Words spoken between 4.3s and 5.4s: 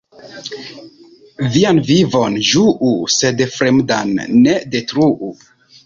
ne detruu.